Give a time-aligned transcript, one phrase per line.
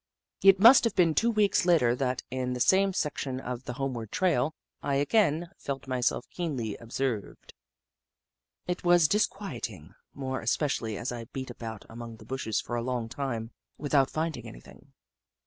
[0.43, 4.11] It must have been two weeks later that, in the same section of the homeward
[4.11, 7.53] trail, I again felt myself keenly observed.
[8.65, 12.81] It was disquiet ing, more especially as I beat about among the bushes for a
[12.81, 14.93] long time without finding any thing.